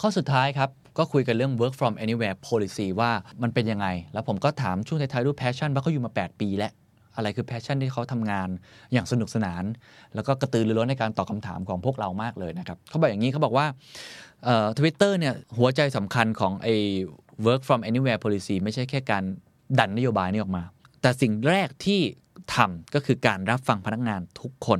[0.00, 3.11] ข้อสุดท้ายครับ ก็คุยกันเรื่อง work from anywhere policy ว่า
[3.43, 6.71] มันเป็นยังไง แล้วผมก็ถามช่วงท้ายๆรูป passion ว่าเขาอยู่มา 8 ปีแล้ว
[7.15, 8.49] อะไรคือ passion ที่เขาทำงาน
[8.93, 9.63] อย่างสนุกสนาน
[10.15, 13.65] แล้วก็กระตือรือร้นในการตอบคำถามของพวกเรามากเลยนะครับเขาบอกอย่างนี้เขาบอกว่า
[14.77, 16.75] ทวิตเตอร์เนี่ยหัวใจสำคัญของไอ้
[17.45, 19.23] work from anywhere policy ไม่ใช่แค่การ
[19.79, 20.63] ดันนโยบายนี้ออกมา
[21.01, 22.01] แต่สิ่งแรกที่
[22.55, 24.79] ทำก็คือการรับฟังพนักงานทุกคน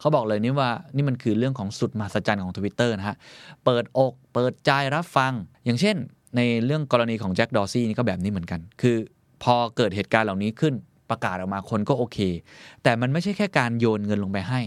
[0.00, 3.16] เขาบอกเลยนี่ว่านี่มันคือเรื่องของสุดมหัศจรรย์ของ Twitter นะฮะ
[3.64, 5.32] เปิดอก เปิดใจรับฟัง
[5.64, 5.96] อย่างเช่น
[6.36, 8.96] ในเรื่องกรณีของแจ็คดอซี่นี่ก็แบบนี้เหมือนกัน คือ
[9.42, 10.74] พอเกิดเหตุการณ์เหล่านี้ขึ้น
[11.10, 12.18] ประกาศออกมาคนก็โอเค
[12.82, 14.60] แต่มันไม่ใช่แค่การโยนเงินลงไปให้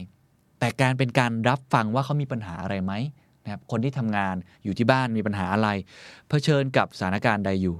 [0.60, 2.94] แต่การเป็นการรับฟังว่าเขามีปัญหาอะไรไหม
[3.44, 5.70] นะครับคนที่ทำงานอยู่ที่บ้านมีปัญหาอะไร
[6.30, 7.76] เผชิญกับสถานการณ์ใดอยู่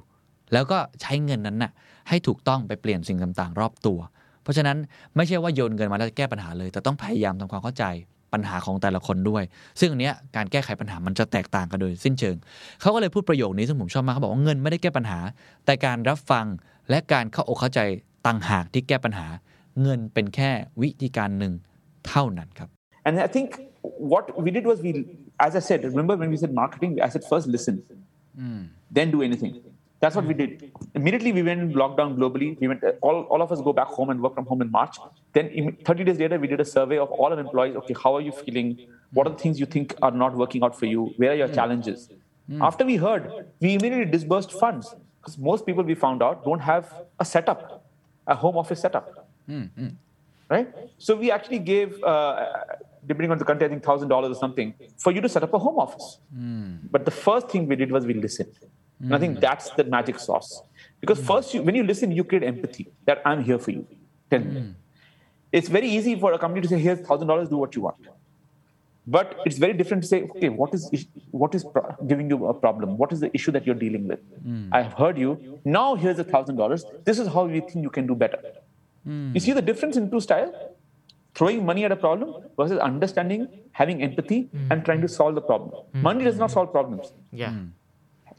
[0.54, 1.72] แล้วก็ใช้เงินนั้นน่ะ
[2.10, 4.00] ให้ถูกต้องไปเปลี่ยนสิ่งต่างๆ รอบตัว
[4.44, 4.78] เพราะฉะนั้น
[5.16, 7.86] ไม่ใช่ว่าโยนเงินมาแล้วจะแก้ปัญหาเลย แต่ต้องพยายามทำความเข้าใจ
[8.34, 9.44] ปัญหาของแต่ละคนด้วย
[9.80, 12.36] ซึ่งอันเนี้ยการแก้ไขปัญหามันจะแตกต่างกันโดยสิ้นเชิง
[12.82, 15.20] เขาก็เลยพูดประโยคนี้ซึ่งผมชอบมากเขาบอกว่าเงินไม่ได้แก้ปัญหา
[15.66, 16.46] แต่การรับฟัง
[16.90, 17.80] และการเข้าอกเข้าใจ
[18.28, 19.28] ต่างหากที่แก้ปัญหา
[19.82, 20.52] เงินเป็นแค่
[20.82, 21.54] วิธีการหนึ่ง
[22.08, 22.70] เท่านั้นครับ
[23.08, 23.48] And I think
[24.14, 24.92] what we did was we,
[25.46, 27.76] as I said, remember when we said marketing, I said first listen,
[28.98, 29.54] then do anything.
[30.02, 30.72] That's what we did.
[30.96, 32.60] Immediately we went lockdown globally.
[32.60, 34.72] We went uh, all, all of us go back home and work from home in
[34.72, 34.98] March.
[35.34, 37.76] Then 30 days later, we did a survey of all our employees.
[37.76, 38.80] Okay, how are you feeling?
[39.14, 41.14] What are the things you think are not working out for you?
[41.18, 41.54] Where are your hmm.
[41.54, 42.10] challenges?
[42.48, 42.62] Hmm.
[42.64, 46.94] After we heard, we immediately disbursed funds because most people we found out don't have
[47.20, 47.86] a setup,
[48.26, 49.88] a home office setup hmm,
[50.50, 50.68] right?
[50.98, 52.48] So we actually gave, uh,
[53.06, 55.54] depending on the country, I think thousand dollars or something for you to set up
[55.54, 56.20] a home office.
[56.92, 58.54] But the first thing we did was we listened,
[59.04, 60.64] and I think that's the magic sauce.
[61.00, 61.26] Because hmm.
[61.26, 63.86] first, you, when you listen, you create empathy that I'm here for you.
[64.30, 64.62] Tell me.
[64.62, 64.72] Hmm.
[65.52, 68.10] It's very easy for a company to say, "Here's thousand dollars, do what you want."
[69.08, 72.46] But it's very different to say, "Okay, what is is- what is pro- giving you
[72.46, 72.98] a problem?
[72.98, 74.22] What is the issue that you're dealing with?
[74.44, 74.68] Hmm.
[74.72, 75.32] I've heard you.
[75.66, 76.86] Now here's a thousand dollars.
[77.10, 78.40] This is how we think you can do better."
[79.36, 80.54] You see the difference in two styles?
[81.34, 85.72] Throwing money at a problem versus understanding, having empathy, and trying to solve the problem.
[86.08, 87.14] Money does not solve problems.
[87.32, 87.54] Yeah.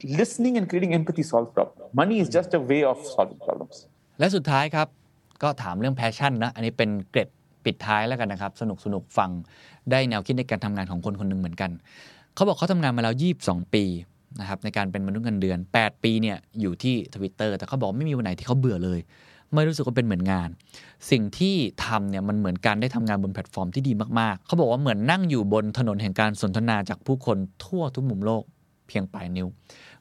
[0.05, 3.75] Listening and creating empathy solve problem Money is just a way of solving problems.
[4.19, 4.87] และสุดท้ายครับ
[5.43, 7.29] ก็ถามเรื่องแพชชั่นนะ อันนี้เป็นเกร็ด
[7.65, 9.29] ปิดท้ายแล้วกันนะครับ สนุกสนุกฟัง
[9.91, 11.71] ได้แนวคิดในการทำงานของคนคนหนึ่งเหมือนกัน
[12.35, 13.83] เขาบอกเขาทำงานมาแล้ว22 ปี
[14.39, 18.99] นะครับในการเป็นมนุษย์เงินเดือน 8 ปีเนี่ยอยู่ที่ Twitter แต่เขาบอกไม่มีวันไหนที่เขาเบื่อเลย
[19.53, 20.49] ไม่รู้สึกว่าเป็นเหมือนงาน
[21.11, 28.43] สิ่งที่ทำเนี่ยมันเหมือนการได้ทำงานบนแพลตฟอร์มที่ดีมากๆ เขาบอกว่าเหมือนนั่งอยู่บนถนนแห่งการสนทนาจากผู้คนทั่วทุกมุมโลก
[28.93, 29.47] พียงปลายนิ้ว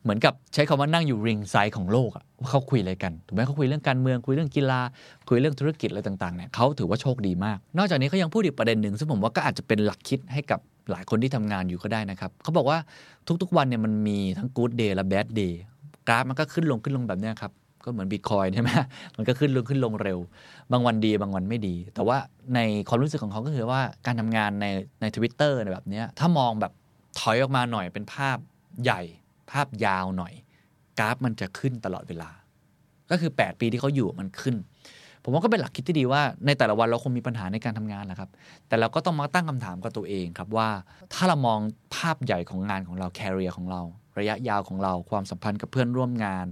[0.02, 4.80] เหมือนกับใช้คำว่านั่งอยู่ริงไซด์ของโลกอะว่าเขาคุยอะไรกันถูกไหมเขาคุยเรื่องการเมืองคุยเรื่องกีฬา
[5.28, 12.78] คุยเรื่องธุรกิจอะไรต่างๆเนี่ยเขาถือว่าโชคดีมาก นอกจากนี้เขายังพูดอีกประเด็นหนึ่งซึ่งผมว่าก็อาจจะเป็นหลักคิดให้กับหลายคนที่ทำงานอยู่ก็ได้นะครับเขาบอกว่า
[13.42, 15.62] ทุกๆวันเนี่ยมันมีทั้ง good day และ bad day
[16.08, 17.52] กราฟมันก็ขึ้นลงขึ้นลงแบบเนี้ยครับ
[17.84, 18.70] ก็เหมือนบิตคอยน์ใช่ไหม
[19.16, 20.18] มันก็ขึ้นลงขึ้นลงเร็ว
[20.72, 22.16] บางวันดีบางวันไม่ดี แต่ว่า
[22.54, 24.66] ในความรู้สึกของเขาก็คือว่าการทำงานใน
[25.00, 26.72] ในทวิตเตอร์แบบนี้ถ้ามองแบบ
[27.20, 28.36] ถอยออกมาหน่อยเป็นภาพ
[28.82, 29.00] ใหญ่
[29.50, 30.32] ภาพยาวหน่อย
[30.98, 32.30] กราฟมันจะขึ้นตลอดเวลา
[33.10, 34.56] ก็คือ 8 ปีที่เขาอยู่มันขึ้น
[35.22, 38.30] ผมว่าก็เป็นหลักคิดที่ดีว่าในแต่ละวันเราคงมีปัญหาในการทำงานแหละครับ
[38.68, 40.68] แต่เราก็ต้องมาตั้งคำถามกับตัวเองครับว่า
[41.12, 41.60] ถ้าเรามอง
[41.94, 43.82] ภาพใหญ่ของงานของเรา career ของเรา
[44.18, 46.46] ระยะยาวของเราความสัมพันธ์กับเพื่อนร่วมงาน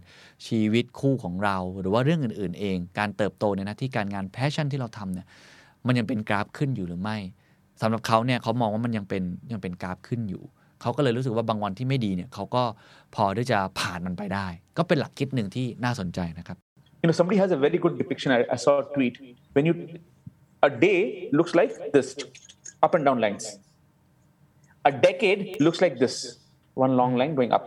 [0.47, 5.27] ชีวิตคู่ของเรา หรือว่าเรื่องอื่น ๆ เอง การเติบโตในหน้าที่การงาน passion ที่เราทำเนี่ย
[5.87, 7.17] มันยังเป็นกราฟขึ้นอยู่หรือไม่
[7.81, 10.43] สำหรับเขาเนี่ยเขามองว่ามันยังเป็นยังเป็นกราฟขึ้นอยู่
[10.81, 12.63] เขาก็เลยรู้สึกว่าบางวันที่ไม่ดีเนี่ยเขาก็
[13.15, 14.47] พอที่จะผ่านมันไปได้
[14.79, 16.59] ก็เป็นหลักคิดหนึ่งที่น่าสนใจนะครับ
[17.03, 18.31] You know, somebody has a very good depiction.
[18.31, 19.15] I, I saw a tweet.
[19.55, 19.75] When you,
[20.69, 22.09] a day looks like this,
[22.83, 23.45] up and down lines.
[24.91, 26.15] A decade looks like this,
[26.75, 27.65] one long line going up.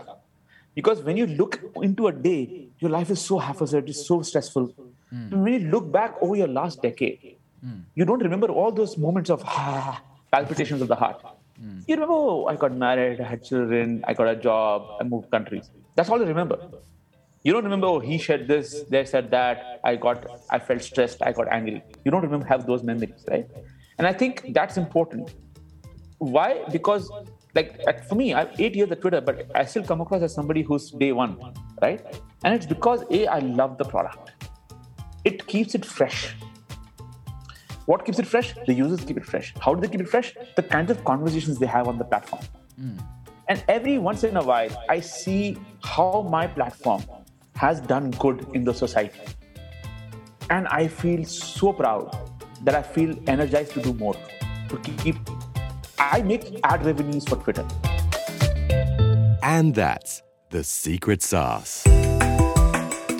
[0.76, 2.42] Because when you look into a day,
[2.78, 4.66] your life is so haphazard, it's so stressful.
[5.44, 7.38] When you look back over your last decade,
[7.96, 11.20] you don't remember all those moments of ah, palpitations of the heart.
[11.64, 11.80] Hmm.
[11.88, 15.32] You remember, oh, I got married, I had children, I got a job, I moved
[15.32, 15.70] countries.
[15.96, 16.58] That's all you remember.
[17.44, 21.22] You don't remember, oh, he said this, they said that, I got, I felt stressed,
[21.22, 21.82] I got angry.
[22.04, 23.48] You don't remember, have those memories, right?
[23.98, 25.34] And I think that's important.
[26.18, 26.64] Why?
[26.70, 27.10] Because,
[27.56, 30.34] like, for me, I have eight years at Twitter, but I still come across as
[30.34, 31.38] somebody who's day one,
[31.82, 32.02] right?
[32.44, 34.32] And it's because, A, I love the product.
[35.24, 36.36] It keeps it fresh.
[37.86, 38.56] What keeps it fresh?
[38.66, 39.54] The users keep it fresh.
[39.60, 40.34] How do they keep it fresh?
[40.56, 42.42] The kinds of conversations they have on the platform.
[42.78, 42.98] Hmm.
[43.50, 47.04] And every once in a while, I see how my platform
[47.56, 49.20] has done good in the society.
[50.50, 52.18] And I feel so proud
[52.64, 54.16] that I feel energized to do more,
[54.70, 55.18] to keep.
[56.00, 57.68] I make ad revenues for Twitter.
[59.42, 61.86] And that's the secret sauce.